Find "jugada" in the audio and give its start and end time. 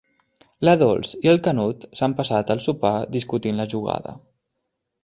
3.77-4.21